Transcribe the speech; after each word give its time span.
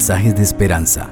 mensajes 0.00 0.34
de 0.34 0.42
esperanza. 0.42 1.10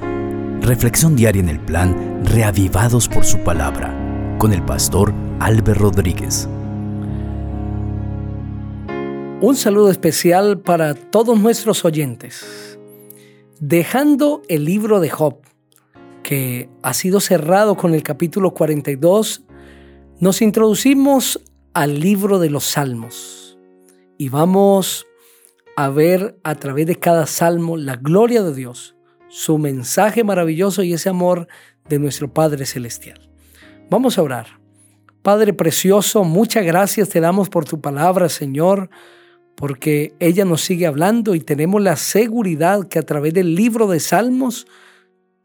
Reflexión 0.61 1.15
diaria 1.15 1.43
en 1.43 1.49
el 1.49 1.59
plan 1.59 2.25
Reavivados 2.25 3.07
por 3.07 3.23
su 3.23 3.37
palabra 3.43 3.95
con 4.39 4.51
el 4.51 4.65
pastor 4.65 5.13
Álvaro 5.39 5.75
Rodríguez. 5.75 6.49
Un 9.41 9.55
saludo 9.55 9.91
especial 9.91 10.57
para 10.61 10.95
todos 10.95 11.39
nuestros 11.39 11.85
oyentes. 11.85 12.79
Dejando 13.59 14.41
el 14.47 14.65
libro 14.65 14.99
de 14.99 15.11
Job, 15.11 15.37
que 16.23 16.67
ha 16.81 16.95
sido 16.95 17.19
cerrado 17.19 17.77
con 17.77 17.93
el 17.93 18.01
capítulo 18.01 18.55
42, 18.55 19.43
nos 20.19 20.41
introducimos 20.41 21.39
al 21.75 21.99
libro 21.99 22.39
de 22.39 22.49
los 22.49 22.63
Salmos 22.63 23.55
y 24.17 24.29
vamos 24.29 25.05
a 25.79 25.87
ver 25.87 26.37
a 26.43 26.55
través 26.55 26.87
de 26.87 26.97
cada 26.97 27.25
salmo 27.25 27.77
la 27.77 27.95
gloria 27.95 28.43
de 28.43 28.53
Dios, 28.53 28.97
su 29.29 29.57
mensaje 29.57 30.25
maravilloso 30.25 30.83
y 30.83 30.91
ese 30.91 31.07
amor 31.07 31.47
de 31.87 31.99
nuestro 31.99 32.33
Padre 32.33 32.65
Celestial. 32.65 33.31
Vamos 33.89 34.17
a 34.17 34.23
orar. 34.23 34.59
Padre 35.21 35.53
precioso, 35.53 36.25
muchas 36.25 36.65
gracias 36.65 37.07
te 37.07 37.21
damos 37.21 37.47
por 37.47 37.63
tu 37.63 37.79
palabra, 37.79 38.27
Señor, 38.27 38.89
porque 39.55 40.13
ella 40.19 40.43
nos 40.43 40.59
sigue 40.59 40.85
hablando 40.85 41.33
y 41.33 41.39
tenemos 41.39 41.81
la 41.81 41.95
seguridad 41.95 42.89
que 42.89 42.99
a 42.99 43.03
través 43.03 43.33
del 43.33 43.55
libro 43.55 43.87
de 43.87 44.01
Salmos 44.01 44.67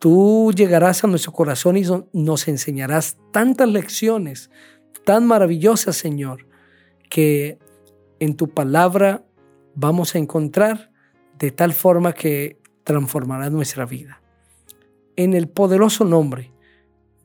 tú 0.01 0.53
llegarás 0.53 1.05
a 1.05 1.07
nuestro 1.07 1.31
corazón 1.31 1.77
y 1.77 1.85
nos 2.13 2.49
enseñarás 2.49 3.19
tantas 3.31 3.69
lecciones 3.69 4.51
tan 5.05 5.29
maravillosas, 5.29 5.95
Señor, 5.95 6.49
que 7.09 7.61
en 8.19 8.35
tu 8.35 8.49
palabra 8.49 9.24
vamos 9.75 10.15
a 10.15 10.19
encontrar 10.19 10.91
de 11.39 11.51
tal 11.51 11.73
forma 11.73 12.13
que 12.13 12.61
transformará 12.85 13.51
nuestra 13.51 13.87
vida. 13.87 14.21
En 15.17 15.35
el 15.35 15.49
poderoso 15.49 16.05
nombre 16.05 16.53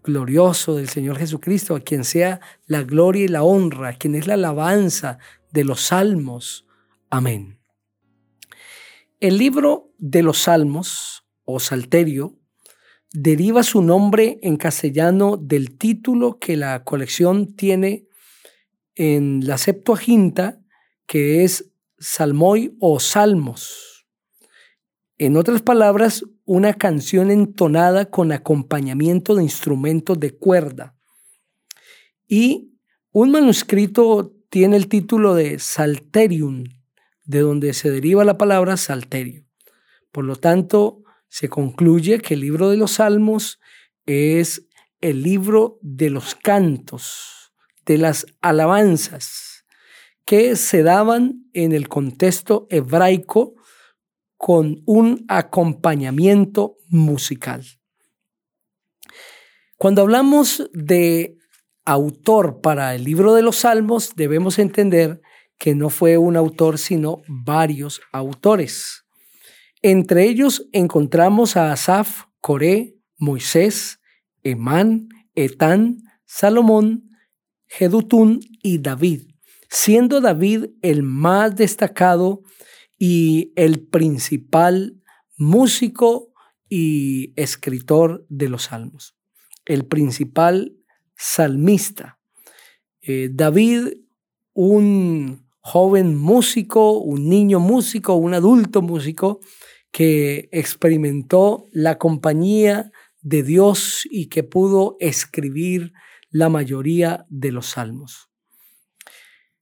glorioso 0.03 0.75
del 0.75 0.89
Señor 0.89 1.17
Jesucristo, 1.17 1.75
a 1.75 1.81
quien 1.81 2.03
sea 2.03 2.39
la 2.66 2.83
gloria 2.83 3.25
y 3.25 3.27
la 3.27 3.44
honra, 3.44 3.89
a 3.89 3.94
quien 3.94 4.16
es 4.16 4.27
la 4.27 4.36
alabanza 4.36 5.20
de 5.52 5.64
los 5.64 5.81
salmos. 5.81 6.66
Amén. 7.09 7.59
El 9.20 9.38
libro 9.38 9.92
de 9.97 10.23
los 10.23 10.39
salmos, 10.39 11.25
o 11.44 11.59
salterio, 11.59 12.38
deriva 13.11 13.64
su 13.64 13.81
nombre 13.81 14.39
en 14.44 14.58
castellano 14.58 15.36
del 15.36 15.77
título 15.77 16.39
que 16.39 16.55
la 16.55 16.83
colección 16.83 17.55
tiene 17.55 18.05
en 18.95 19.45
la 19.45 19.58
Septuaginta, 19.58 20.61
que 21.08 21.44
es 21.44 21.69
salmoy 22.00 22.75
o 22.80 23.00
salmos. 23.00 24.08
En 25.17 25.36
otras 25.36 25.61
palabras, 25.61 26.23
una 26.45 26.73
canción 26.73 27.30
entonada 27.30 28.09
con 28.09 28.31
acompañamiento 28.31 29.36
de 29.36 29.44
instrumentos 29.44 30.20
de 30.20 30.38
cuerda. 30.38 30.95
Y 32.27 32.77
un 33.11 33.31
manuscrito 33.31 34.33
tiene 34.50 34.77
el 34.77 34.88
título 34.88 35.36
de 35.36 35.59
Salterium, 35.59 36.64
de 37.25 37.39
donde 37.39 37.73
se 37.73 37.92
deriva 37.92 38.23
la 38.23 38.38
palabra 38.38 38.77
salterio. 38.77 39.45
Por 40.11 40.23
lo 40.23 40.38
tanto, 40.38 41.03
se 41.27 41.50
concluye 41.50 42.20
que 42.20 42.33
el 42.36 42.39
libro 42.39 42.70
de 42.70 42.77
los 42.77 42.94
salmos 42.94 43.59
es 44.05 44.67
el 45.02 45.22
libro 45.22 45.77
de 45.81 46.09
los 46.09 46.33
cantos, 46.33 47.53
de 47.86 47.97
las 47.97 48.25
alabanzas 48.42 49.48
que 50.30 50.55
se 50.55 50.83
daban 50.83 51.49
en 51.53 51.72
el 51.72 51.89
contexto 51.89 52.67
hebraico 52.69 53.55
con 54.38 54.83
un 54.86 55.25
acompañamiento 55.27 56.77
musical. 56.88 57.66
Cuando 59.76 60.04
hablamos 60.04 60.70
de 60.71 61.36
autor 61.83 62.61
para 62.61 62.93
el 62.93 63.05
libro 63.05 63.33
de 63.33 63.42
los 63.42 63.55
Salmos, 63.55 64.14
debemos 64.15 64.59
entender 64.59 65.20
que 65.58 65.73
no 65.73 65.89
fue 65.89 66.20
un 66.20 66.37
autor, 66.37 66.77
sino 66.77 67.23
varios 67.27 67.99
autores. 68.11 69.05
Entre 69.81 70.25
ellos 70.25 70.67
encontramos 70.73 71.58
a 71.58 71.71
Asaf, 71.71 72.25
Coré, 72.39 72.93
Moisés, 73.17 73.99
Emán, 74.43 75.09
Etán, 75.33 76.04
Salomón, 76.25 77.17
Jedutún 77.65 78.42
y 78.61 78.77
David 78.77 79.29
siendo 79.69 80.19
David 80.19 80.65
el 80.81 81.03
más 81.03 81.55
destacado 81.55 82.41
y 82.97 83.53
el 83.55 83.81
principal 83.87 85.02
músico 85.37 86.33
y 86.67 87.33
escritor 87.35 88.25
de 88.30 88.49
los 88.49 88.63
salmos, 88.63 89.15
el 89.65 89.85
principal 89.85 90.75
salmista. 91.15 92.19
Eh, 93.02 93.30
David, 93.31 93.93
un 94.53 95.47
joven 95.61 96.15
músico, 96.15 96.99
un 96.99 97.30
niño 97.30 97.59
músico, 97.59 98.15
un 98.15 98.33
adulto 98.33 98.81
músico 98.81 99.39
que 99.91 100.49
experimentó 100.51 101.65
la 101.71 101.97
compañía 101.97 102.91
de 103.21 103.43
Dios 103.43 104.07
y 104.09 104.27
que 104.27 104.43
pudo 104.43 104.97
escribir 104.99 105.93
la 106.30 106.49
mayoría 106.49 107.25
de 107.30 107.51
los 107.51 107.67
salmos. 107.67 108.29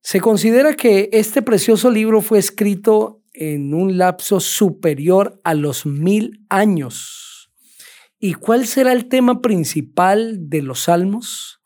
Se 0.09 0.21
considera 0.21 0.73
que 0.73 1.09
este 1.11 1.41
precioso 1.41 1.91
libro 1.91 2.21
fue 2.21 2.39
escrito 2.39 3.23
en 3.33 3.73
un 3.73 3.97
lapso 3.97 4.39
superior 4.39 5.41
a 5.43 5.53
los 5.53 5.85
mil 5.85 6.45
años. 6.47 7.51
¿Y 8.17 8.35
cuál 8.35 8.67
será 8.67 8.93
el 8.93 9.09
tema 9.09 9.41
principal 9.41 10.49
de 10.49 10.61
los 10.61 10.83
salmos? 10.83 11.59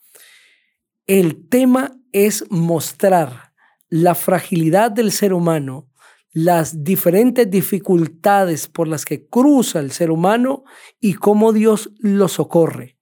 El 1.05 1.47
tema 1.49 1.95
es 2.13 2.43
mostrar 2.49 3.53
la 3.89 4.15
fragilidad 4.15 4.89
del 4.89 5.11
ser 5.11 5.33
humano, 5.33 5.91
las 6.33 6.83
diferentes 6.83 7.47
dificultades 7.47 8.67
por 8.67 8.87
las 8.87 9.05
que 9.05 9.27
cruza 9.27 9.79
el 9.79 9.91
ser 9.91 10.09
humano 10.09 10.63
y 10.99 11.13
cómo 11.13 11.53
Dios 11.53 11.91
lo 11.99 12.27
socorre 12.27 12.97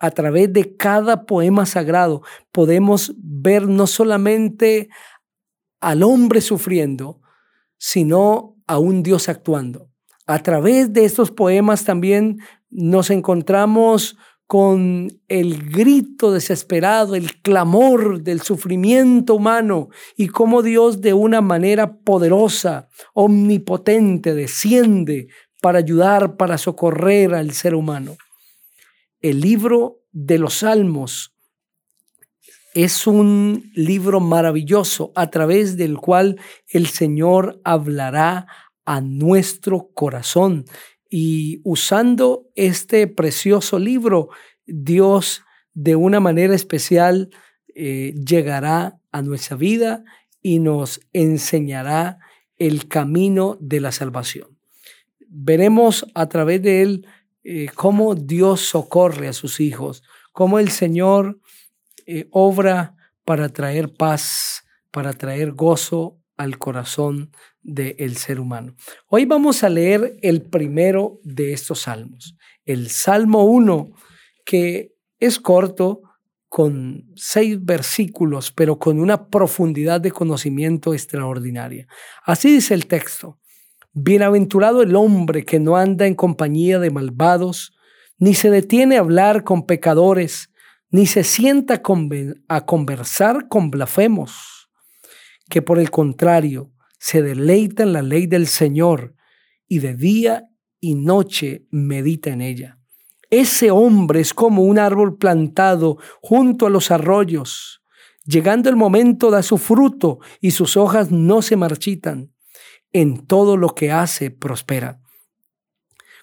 a 0.00 0.10
través 0.10 0.52
de 0.52 0.76
cada 0.76 1.24
poema 1.24 1.66
sagrado 1.66 2.22
podemos 2.52 3.14
ver 3.18 3.68
no 3.68 3.86
solamente 3.86 4.88
al 5.80 6.02
hombre 6.02 6.40
sufriendo, 6.40 7.20
sino 7.78 8.56
a 8.66 8.78
un 8.78 9.02
Dios 9.02 9.28
actuando. 9.28 9.90
A 10.26 10.42
través 10.42 10.92
de 10.92 11.04
estos 11.04 11.30
poemas 11.30 11.84
también 11.84 12.38
nos 12.70 13.10
encontramos 13.10 14.16
con 14.46 15.08
el 15.28 15.70
grito 15.70 16.32
desesperado, 16.32 17.14
el 17.14 17.40
clamor 17.40 18.22
del 18.22 18.40
sufrimiento 18.40 19.34
humano 19.34 19.88
y 20.16 20.28
cómo 20.28 20.62
Dios 20.62 21.00
de 21.00 21.14
una 21.14 21.40
manera 21.40 21.98
poderosa, 21.98 22.88
omnipotente, 23.14 24.34
desciende 24.34 25.28
para 25.62 25.78
ayudar, 25.78 26.36
para 26.36 26.58
socorrer 26.58 27.34
al 27.34 27.52
ser 27.52 27.74
humano 27.74 28.16
el 29.24 29.40
libro 29.40 30.02
de 30.12 30.36
los 30.38 30.58
Salmos 30.58 31.34
es 32.74 33.06
un 33.06 33.70
libro 33.74 34.20
maravilloso 34.20 35.12
a 35.14 35.30
través 35.30 35.78
del 35.78 35.96
cual 35.96 36.38
el 36.68 36.88
Señor 36.88 37.58
hablará 37.64 38.46
a 38.84 39.00
nuestro 39.00 39.88
corazón. 39.94 40.66
Y 41.08 41.62
usando 41.64 42.50
este 42.54 43.06
precioso 43.06 43.78
libro, 43.78 44.28
Dios 44.66 45.42
de 45.72 45.96
una 45.96 46.20
manera 46.20 46.54
especial 46.54 47.30
eh, 47.74 48.12
llegará 48.26 49.00
a 49.10 49.22
nuestra 49.22 49.56
vida 49.56 50.04
y 50.42 50.58
nos 50.58 51.00
enseñará 51.14 52.18
el 52.58 52.88
camino 52.88 53.56
de 53.58 53.80
la 53.80 53.90
salvación. 53.90 54.58
Veremos 55.28 56.04
a 56.12 56.28
través 56.28 56.60
de 56.60 56.82
él 56.82 57.06
eh, 57.44 57.68
cómo 57.74 58.14
Dios 58.14 58.62
socorre 58.62 59.28
a 59.28 59.34
sus 59.34 59.60
hijos, 59.60 60.02
cómo 60.32 60.58
el 60.58 60.70
Señor 60.70 61.38
eh, 62.06 62.26
obra 62.30 62.96
para 63.24 63.50
traer 63.50 63.92
paz, 63.92 64.64
para 64.90 65.12
traer 65.12 65.52
gozo 65.52 66.18
al 66.36 66.58
corazón 66.58 67.30
del 67.62 68.16
ser 68.16 68.40
humano. 68.40 68.74
Hoy 69.08 69.26
vamos 69.26 69.62
a 69.62 69.68
leer 69.68 70.16
el 70.22 70.42
primero 70.42 71.20
de 71.22 71.52
estos 71.52 71.82
salmos, 71.82 72.36
el 72.64 72.88
Salmo 72.88 73.44
1, 73.44 73.92
que 74.44 74.94
es 75.20 75.38
corto, 75.38 76.02
con 76.54 77.10
seis 77.16 77.64
versículos, 77.64 78.52
pero 78.52 78.78
con 78.78 79.00
una 79.00 79.28
profundidad 79.28 80.00
de 80.00 80.12
conocimiento 80.12 80.94
extraordinaria. 80.94 81.88
Así 82.22 82.52
dice 82.52 82.74
el 82.74 82.86
texto. 82.86 83.40
Bienaventurado 83.96 84.82
el 84.82 84.96
hombre 84.96 85.44
que 85.44 85.60
no 85.60 85.76
anda 85.76 86.06
en 86.08 86.16
compañía 86.16 86.80
de 86.80 86.90
malvados, 86.90 87.72
ni 88.18 88.34
se 88.34 88.50
detiene 88.50 88.96
a 88.96 89.00
hablar 89.00 89.44
con 89.44 89.66
pecadores, 89.66 90.50
ni 90.90 91.06
se 91.06 91.22
sienta 91.22 91.80
a 92.48 92.66
conversar 92.66 93.48
con 93.48 93.70
blasfemos, 93.70 94.68
que 95.48 95.62
por 95.62 95.78
el 95.78 95.92
contrario 95.92 96.72
se 96.98 97.22
deleita 97.22 97.84
en 97.84 97.92
la 97.92 98.02
ley 98.02 98.26
del 98.26 98.48
Señor 98.48 99.14
y 99.68 99.78
de 99.78 99.94
día 99.94 100.48
y 100.80 100.96
noche 100.96 101.66
medita 101.70 102.30
en 102.30 102.40
ella. 102.40 102.80
Ese 103.30 103.70
hombre 103.70 104.20
es 104.20 104.34
como 104.34 104.64
un 104.64 104.80
árbol 104.80 105.18
plantado 105.18 105.98
junto 106.20 106.66
a 106.66 106.70
los 106.70 106.90
arroyos. 106.90 107.82
Llegando 108.24 108.70
el 108.70 108.76
momento 108.76 109.30
da 109.30 109.42
su 109.44 109.56
fruto 109.56 110.18
y 110.40 110.50
sus 110.50 110.76
hojas 110.76 111.12
no 111.12 111.42
se 111.42 111.56
marchitan. 111.56 112.33
En 112.94 113.26
todo 113.26 113.58
lo 113.58 113.74
que 113.74 113.92
hace 113.92 114.30
prospera. 114.30 115.02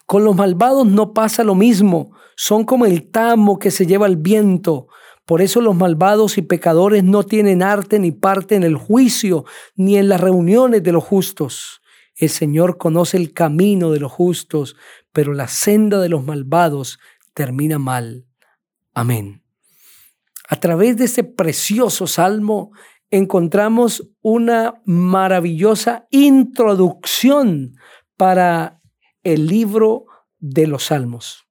Con 0.07 0.23
los 0.23 0.35
malvados 0.35 0.87
no 0.87 1.13
pasa 1.13 1.43
lo 1.43 1.53
mismo. 1.53 2.11
Son 2.35 2.65
como 2.65 2.87
el 2.87 3.11
tamo 3.11 3.59
que 3.59 3.69
se 3.69 3.85
lleva 3.85 4.07
el 4.07 4.17
viento. 4.17 4.87
Por 5.25 5.41
eso 5.41 5.61
los 5.61 5.75
malvados 5.75 6.37
y 6.37 6.41
pecadores 6.41 7.03
no 7.03 7.23
tienen 7.23 7.61
arte 7.61 7.99
ni 7.99 8.11
parte 8.11 8.55
en 8.55 8.63
el 8.63 8.75
juicio, 8.75 9.45
ni 9.75 9.97
en 9.97 10.09
las 10.09 10.19
reuniones 10.19 10.81
de 10.81 10.91
los 10.91 11.03
justos. 11.03 11.81
El 12.15 12.29
Señor 12.29 12.77
conoce 12.77 13.17
el 13.17 13.33
camino 13.33 13.91
de 13.91 13.99
los 13.99 14.11
justos, 14.11 14.75
pero 15.11 15.33
la 15.33 15.47
senda 15.47 15.99
de 15.99 16.09
los 16.09 16.23
malvados 16.23 16.99
termina 17.33 17.79
mal. 17.79 18.25
Amén. 18.93 19.43
A 20.49 20.57
través 20.57 20.97
de 20.97 21.05
este 21.05 21.23
precioso 21.23 22.07
salmo 22.07 22.71
encontramos 23.11 24.09
una 24.21 24.81
maravillosa 24.85 26.07
introducción 26.09 27.75
para 28.17 28.81
el 29.23 29.47
libro 29.47 30.05
de 30.39 30.65
los 30.67 30.85
salmos. 30.85 31.45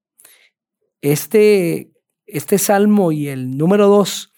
Este, 1.03 1.93
este 2.27 2.59
salmo 2.59 3.13
y 3.13 3.29
el 3.29 3.57
número 3.57 3.87
dos 3.89 4.33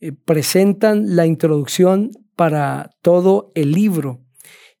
eh, 0.00 0.12
presentan 0.12 1.16
la 1.16 1.26
introducción 1.26 2.12
para 2.36 2.90
todo 3.02 3.50
el 3.54 3.72
libro. 3.72 4.24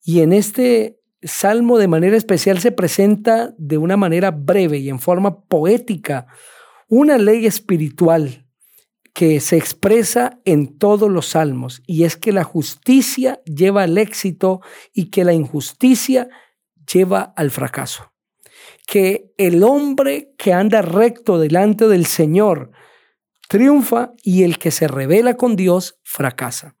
Y 0.02 0.20
en 0.20 0.32
este 0.32 1.00
salmo 1.22 1.78
de 1.78 1.88
manera 1.88 2.16
especial 2.16 2.60
se 2.60 2.70
presenta 2.70 3.52
de 3.58 3.78
una 3.78 3.96
manera 3.96 4.30
breve 4.30 4.78
y 4.78 4.88
en 4.88 5.00
forma 5.00 5.42
poética 5.42 6.28
una 6.88 7.18
ley 7.18 7.46
espiritual 7.46 8.47
que 9.14 9.40
se 9.40 9.56
expresa 9.56 10.40
en 10.44 10.78
todos 10.78 11.10
los 11.10 11.28
salmos 11.28 11.82
y 11.86 12.04
es 12.04 12.16
que 12.16 12.32
la 12.32 12.44
justicia 12.44 13.40
lleva 13.44 13.82
al 13.82 13.98
éxito 13.98 14.60
y 14.92 15.10
que 15.10 15.24
la 15.24 15.32
injusticia 15.32 16.28
lleva 16.92 17.32
al 17.36 17.50
fracaso. 17.50 18.12
Que 18.86 19.32
el 19.36 19.62
hombre 19.64 20.32
que 20.38 20.52
anda 20.52 20.82
recto 20.82 21.38
delante 21.38 21.88
del 21.88 22.06
Señor 22.06 22.70
triunfa 23.48 24.12
y 24.22 24.44
el 24.44 24.58
que 24.58 24.70
se 24.70 24.88
revela 24.88 25.36
con 25.36 25.56
Dios 25.56 25.98
fracasa. 26.04 26.76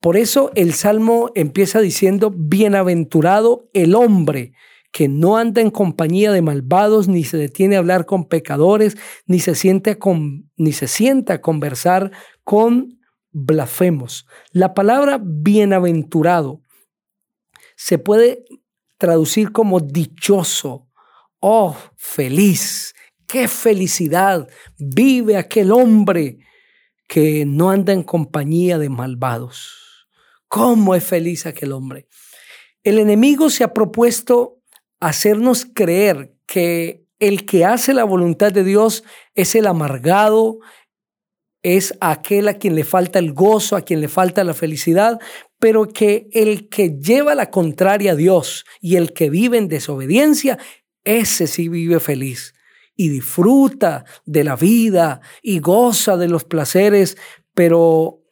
Por 0.00 0.16
eso 0.16 0.50
el 0.54 0.74
Salmo 0.74 1.30
empieza 1.34 1.80
diciendo, 1.80 2.32
bienaventurado 2.34 3.68
el 3.74 3.94
hombre 3.94 4.52
que 4.92 5.08
no 5.08 5.36
anda 5.36 5.60
en 5.60 5.70
compañía 5.70 6.32
de 6.32 6.42
malvados, 6.42 7.08
ni 7.08 7.24
se 7.24 7.36
detiene 7.36 7.76
a 7.76 7.78
hablar 7.78 8.06
con 8.06 8.28
pecadores, 8.28 8.96
ni 9.26 9.38
se, 9.38 9.54
siente 9.54 9.98
con, 9.98 10.50
ni 10.56 10.72
se 10.72 10.88
sienta 10.88 11.34
a 11.34 11.40
conversar 11.40 12.10
con 12.44 13.00
blasfemos. 13.30 14.26
La 14.52 14.74
palabra 14.74 15.20
bienaventurado 15.22 16.62
se 17.76 17.98
puede 17.98 18.44
traducir 18.98 19.52
como 19.52 19.80
dichoso. 19.80 20.88
Oh, 21.38 21.76
feliz. 21.96 22.94
Qué 23.26 23.46
felicidad 23.46 24.48
vive 24.76 25.36
aquel 25.36 25.70
hombre 25.70 26.38
que 27.06 27.44
no 27.46 27.70
anda 27.70 27.92
en 27.92 28.02
compañía 28.02 28.76
de 28.78 28.88
malvados. 28.88 30.08
¿Cómo 30.48 30.96
es 30.96 31.04
feliz 31.04 31.46
aquel 31.46 31.72
hombre? 31.72 32.08
El 32.82 32.98
enemigo 32.98 33.50
se 33.50 33.62
ha 33.62 33.72
propuesto 33.72 34.59
hacernos 35.00 35.66
creer 35.66 36.34
que 36.46 37.04
el 37.18 37.44
que 37.46 37.64
hace 37.64 37.94
la 37.94 38.04
voluntad 38.04 38.52
de 38.52 38.64
Dios 38.64 39.04
es 39.34 39.54
el 39.54 39.66
amargado, 39.66 40.60
es 41.62 41.94
aquel 42.00 42.48
a 42.48 42.54
quien 42.54 42.74
le 42.74 42.84
falta 42.84 43.18
el 43.18 43.32
gozo, 43.32 43.76
a 43.76 43.82
quien 43.82 44.00
le 44.00 44.08
falta 44.08 44.44
la 44.44 44.54
felicidad, 44.54 45.18
pero 45.58 45.88
que 45.88 46.28
el 46.32 46.68
que 46.68 46.98
lleva 46.98 47.34
la 47.34 47.50
contraria 47.50 48.12
a 48.12 48.16
Dios 48.16 48.64
y 48.80 48.96
el 48.96 49.12
que 49.12 49.28
vive 49.28 49.58
en 49.58 49.68
desobediencia, 49.68 50.58
ese 51.04 51.46
sí 51.46 51.68
vive 51.68 52.00
feliz 52.00 52.54
y 52.96 53.08
disfruta 53.08 54.04
de 54.24 54.44
la 54.44 54.56
vida 54.56 55.20
y 55.42 55.60
goza 55.60 56.16
de 56.16 56.28
los 56.28 56.44
placeres, 56.44 57.16
pero 57.54 58.22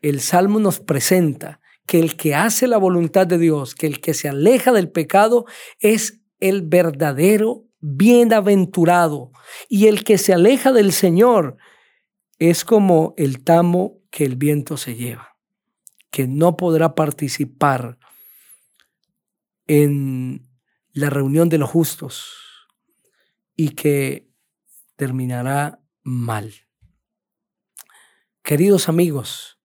el 0.00 0.20
Salmo 0.20 0.58
nos 0.58 0.80
presenta 0.80 1.60
que 1.92 1.98
el 1.98 2.16
que 2.16 2.34
hace 2.34 2.68
la 2.68 2.78
voluntad 2.78 3.26
de 3.26 3.36
Dios, 3.36 3.74
que 3.74 3.86
el 3.86 4.00
que 4.00 4.14
se 4.14 4.26
aleja 4.26 4.72
del 4.72 4.90
pecado, 4.90 5.44
es 5.78 6.22
el 6.40 6.62
verdadero 6.62 7.66
bienaventurado. 7.80 9.30
Y 9.68 9.88
el 9.88 10.02
que 10.02 10.16
se 10.16 10.32
aleja 10.32 10.72
del 10.72 10.94
Señor 10.94 11.58
es 12.38 12.64
como 12.64 13.12
el 13.18 13.44
tamo 13.44 13.98
que 14.10 14.24
el 14.24 14.36
viento 14.36 14.78
se 14.78 14.94
lleva, 14.94 15.36
que 16.10 16.26
no 16.26 16.56
podrá 16.56 16.94
participar 16.94 17.98
en 19.66 20.48
la 20.94 21.10
reunión 21.10 21.50
de 21.50 21.58
los 21.58 21.68
justos 21.68 22.32
y 23.54 23.74
que 23.74 24.30
terminará 24.96 25.82
mal. 26.02 26.54
Queridos 28.42 28.88
amigos, 28.88 29.58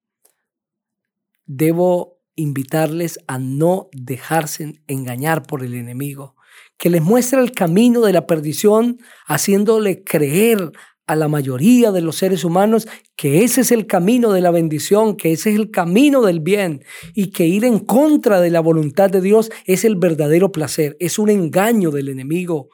debo 1.45 2.16
invitarles 2.37 3.19
a 3.27 3.39
no 3.39 3.89
dejarse 3.91 4.79
engañar 4.87 5.43
por 5.43 5.63
el 5.63 5.73
enemigo, 5.73 6.35
que 6.77 6.89
les 6.89 7.01
muestre 7.01 7.41
el 7.41 7.51
camino 7.51 8.01
de 8.01 8.13
la 8.13 8.25
perdición, 8.25 8.99
haciéndole 9.25 10.03
creer 10.03 10.71
a 11.07 11.15
la 11.15 11.27
mayoría 11.27 11.91
de 11.91 12.01
los 12.01 12.17
seres 12.17 12.43
humanos 12.43 12.87
que 13.15 13.43
ese 13.43 13.61
es 13.61 13.71
el 13.71 13.87
camino 13.87 14.33
de 14.33 14.41
la 14.41 14.51
bendición, 14.51 15.15
que 15.15 15.31
ese 15.31 15.49
es 15.51 15.55
el 15.55 15.71
camino 15.71 16.21
del 16.21 16.41
bien 16.41 16.83
y 17.15 17.31
que 17.31 17.47
ir 17.47 17.63
en 17.65 17.79
contra 17.79 18.39
de 18.39 18.51
la 18.51 18.59
voluntad 18.59 19.09
de 19.09 19.21
Dios 19.21 19.49
es 19.65 19.85
el 19.85 19.95
verdadero 19.95 20.51
placer, 20.51 20.95
es 20.99 21.17
un 21.17 21.29
engaño 21.29 21.91
del 21.91 22.09
enemigo. 22.09 22.69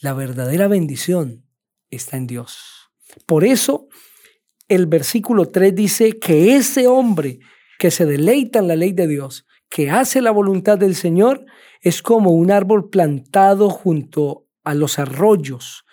La 0.00 0.14
verdadera 0.14 0.68
bendición 0.68 1.44
está 1.90 2.16
en 2.16 2.28
Dios. 2.28 2.90
Por 3.26 3.44
eso 3.44 3.88
el 4.68 4.86
versículo 4.86 5.50
3 5.50 5.74
dice 5.74 6.18
que 6.18 6.56
ese 6.56 6.86
hombre 6.86 7.40
que 7.82 7.90
se 7.90 8.06
deleita 8.06 8.60
en 8.60 8.68
la 8.68 8.76
ley 8.76 8.92
de 8.92 9.08
Dios, 9.08 9.44
que 9.68 9.90
hace 9.90 10.20
la 10.20 10.30
voluntad 10.30 10.78
del 10.78 10.94
Señor, 10.94 11.44
es 11.80 12.00
como 12.00 12.30
un 12.30 12.52
árbol 12.52 12.90
plantado 12.90 13.70
junto 13.70 14.46
a 14.62 14.72
los 14.74 15.00
arroyos, 15.00 15.84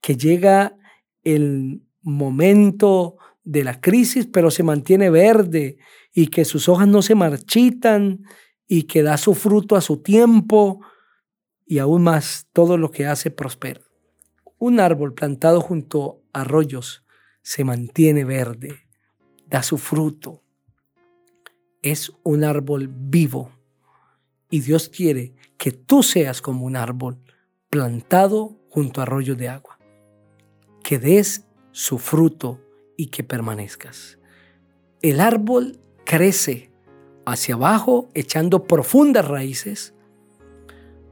que 0.00 0.16
llega 0.16 0.76
el 1.24 1.82
momento 2.00 3.16
de 3.42 3.64
la 3.64 3.80
crisis, 3.80 4.28
pero 4.32 4.52
se 4.52 4.62
mantiene 4.62 5.10
verde 5.10 5.78
y 6.12 6.28
que 6.28 6.44
sus 6.44 6.68
hojas 6.68 6.86
no 6.86 7.02
se 7.02 7.16
marchitan 7.16 8.22
y 8.68 8.84
que 8.84 9.02
da 9.02 9.16
su 9.16 9.34
fruto 9.34 9.74
a 9.74 9.80
su 9.80 9.96
tiempo 10.00 10.78
y 11.66 11.80
aún 11.80 12.04
más 12.04 12.46
todo 12.52 12.78
lo 12.78 12.92
que 12.92 13.06
hace 13.06 13.32
prospera. 13.32 13.80
Un 14.58 14.78
árbol 14.78 15.12
plantado 15.12 15.60
junto 15.60 16.22
a 16.32 16.42
arroyos 16.42 17.04
se 17.42 17.64
mantiene 17.64 18.24
verde, 18.24 18.86
da 19.48 19.64
su 19.64 19.76
fruto, 19.76 20.41
es 21.82 22.12
un 22.22 22.44
árbol 22.44 22.88
vivo. 22.88 23.50
Y 24.48 24.60
Dios 24.60 24.88
quiere 24.88 25.34
que 25.58 25.72
tú 25.72 26.02
seas 26.02 26.40
como 26.40 26.64
un 26.64 26.76
árbol 26.76 27.18
plantado 27.68 28.56
junto 28.68 29.00
a 29.00 29.04
arroyos 29.04 29.36
de 29.36 29.48
agua. 29.48 29.78
Que 30.82 30.98
des 30.98 31.46
su 31.72 31.98
fruto 31.98 32.60
y 32.96 33.06
que 33.06 33.24
permanezcas. 33.24 34.18
El 35.00 35.20
árbol 35.20 35.80
crece 36.04 36.70
hacia 37.24 37.54
abajo 37.54 38.08
echando 38.14 38.64
profundas 38.64 39.26
raíces, 39.26 39.94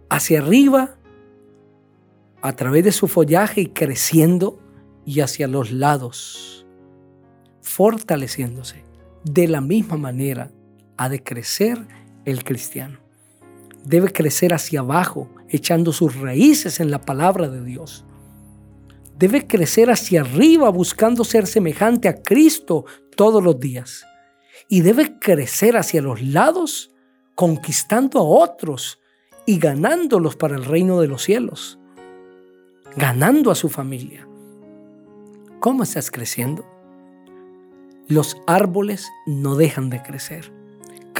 hacia 0.08 0.40
arriba 0.40 0.96
a 2.42 2.54
través 2.54 2.84
de 2.84 2.92
su 2.92 3.08
follaje 3.08 3.62
y 3.62 3.66
creciendo 3.68 4.58
y 5.04 5.20
hacia 5.20 5.48
los 5.48 5.72
lados, 5.72 6.66
fortaleciéndose. 7.62 8.84
De 9.24 9.48
la 9.48 9.60
misma 9.60 9.96
manera 9.96 10.50
ha 11.00 11.09
de 11.09 11.23
crecer 11.23 11.78
el 12.26 12.45
cristiano. 12.45 12.99
Debe 13.87 14.12
crecer 14.12 14.52
hacia 14.52 14.80
abajo, 14.80 15.30
echando 15.49 15.95
sus 15.95 16.14
raíces 16.14 16.78
en 16.78 16.90
la 16.90 17.00
palabra 17.00 17.49
de 17.49 17.64
Dios. 17.64 18.04
Debe 19.19 19.47
crecer 19.47 19.90
hacia 19.90 20.21
arriba, 20.21 20.69
buscando 20.69 21.25
ser 21.25 21.47
semejante 21.47 22.07
a 22.07 22.21
Cristo 22.21 22.85
todos 23.16 23.42
los 23.42 23.59
días. 23.59 24.04
Y 24.69 24.83
debe 24.83 25.19
crecer 25.19 25.78
hacia 25.78 26.02
los 26.02 26.21
lados, 26.21 26.90
conquistando 27.35 28.19
a 28.19 28.23
otros 28.23 29.00
y 29.47 29.59
ganándolos 29.59 30.37
para 30.37 30.54
el 30.54 30.66
reino 30.66 31.00
de 31.00 31.09
los 31.09 31.23
cielos. 31.23 31.78
Ganando 32.95 33.50
a 33.50 33.54
su 33.54 33.71
familia. 33.71 34.28
¿Cómo 35.61 35.83
estás 35.83 36.11
creciendo? 36.11 36.62
Los 38.07 38.37
árboles 38.47 39.09
no 39.25 39.54
dejan 39.54 39.88
de 39.88 40.02
crecer 40.02 40.59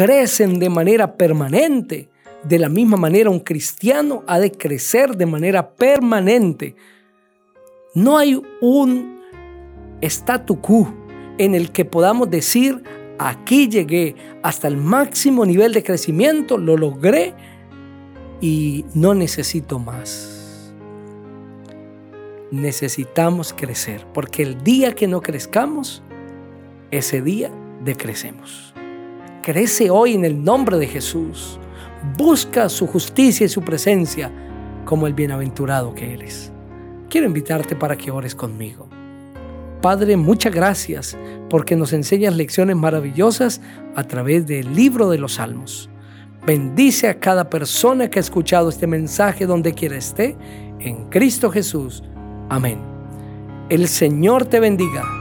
crecen 0.00 0.59
de 0.59 0.71
manera 0.71 1.19
permanente 1.19 2.09
De 2.42 2.59
la 2.59 2.71
misma 2.71 2.97
manera, 2.97 3.28
un 3.28 3.40
cristiano 3.40 4.25
ha 4.26 4.38
de 4.38 4.50
crecer 4.50 5.14
de 5.14 5.26
manera 5.26 5.73
permanente. 5.73 6.75
No 7.95 8.16
hay 8.16 8.40
un 8.62 9.21
statu 10.00 10.59
quo 10.59 10.90
en 11.37 11.54
el 11.54 11.71
que 11.71 11.85
podamos 11.85 12.30
decir, 12.30 12.83
aquí 13.19 13.69
llegué 13.69 14.14
hasta 14.42 14.69
el 14.69 14.78
máximo 14.78 15.45
nivel 15.45 15.75
de 15.75 15.83
crecimiento, 15.83 16.57
lo 16.57 16.78
logré 16.78 17.35
y 18.40 18.87
no 18.95 19.12
necesito 19.12 19.78
más. 19.78 20.73
Necesitamos 22.50 23.52
crecer, 23.52 24.07
porque 24.14 24.42
el 24.42 24.64
día 24.64 24.95
que 24.95 25.07
no 25.07 25.21
crezcamos, 25.21 26.02
ese 26.90 27.21
día 27.21 27.50
decrecemos. 27.85 28.73
Crece 29.42 29.88
hoy 29.88 30.14
en 30.14 30.26
el 30.26 30.44
nombre 30.44 30.76
de 30.76 30.87
Jesús. 30.87 31.59
Busca 32.18 32.68
su 32.68 32.87
justicia 32.87 33.47
y 33.47 33.49
su 33.49 33.62
presencia 33.62 34.30
como 34.85 35.06
el 35.06 35.14
bienaventurado 35.14 35.94
que 35.94 36.12
eres. 36.12 36.52
Quiero 37.09 37.26
invitarte 37.26 37.75
para 37.75 37.97
que 37.97 38.11
ores 38.11 38.35
conmigo. 38.35 38.88
Padre, 39.80 40.18
muchas 40.18 40.54
gracias 40.54 41.16
porque 41.49 41.75
nos 41.75 41.94
enseñas 41.94 42.37
lecciones 42.37 42.76
maravillosas 42.76 43.62
a 43.97 44.04
través 44.04 44.47
del 44.47 44.75
libro 44.75 45.09
de 45.09 45.16
los 45.16 45.35
Salmos. 45.35 45.88
Bendice 46.44 47.09
a 47.09 47.18
cada 47.18 47.49
persona 47.49 48.11
que 48.11 48.18
ha 48.18 48.20
escuchado 48.20 48.68
este 48.68 48.87
mensaje 48.87 49.47
donde 49.47 49.73
quiera 49.73 49.97
esté, 49.97 50.37
en 50.80 51.09
Cristo 51.09 51.50
Jesús. 51.50 52.02
Amén. 52.50 52.78
El 53.70 53.88
Señor 53.88 54.44
te 54.44 54.61
bendiga 54.61 55.20